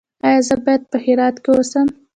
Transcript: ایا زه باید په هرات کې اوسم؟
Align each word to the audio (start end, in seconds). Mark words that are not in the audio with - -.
ایا 0.27 0.39
زه 0.47 0.55
باید 0.63 0.81
په 0.91 0.97
هرات 1.05 1.35
کې 1.43 1.49
اوسم؟ 1.53 1.87